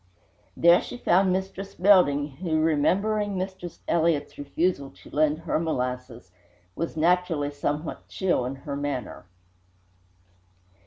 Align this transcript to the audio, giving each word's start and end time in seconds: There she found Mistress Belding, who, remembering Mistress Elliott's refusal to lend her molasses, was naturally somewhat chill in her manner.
There 0.57 0.81
she 0.81 0.97
found 0.97 1.31
Mistress 1.31 1.75
Belding, 1.75 2.37
who, 2.37 2.59
remembering 2.59 3.37
Mistress 3.37 3.81
Elliott's 3.87 4.35
refusal 4.35 4.89
to 4.89 5.11
lend 5.11 5.37
her 5.41 5.59
molasses, 5.59 6.31
was 6.75 6.97
naturally 6.97 7.51
somewhat 7.51 8.07
chill 8.07 8.43
in 8.47 8.55
her 8.55 8.75
manner. 8.75 9.25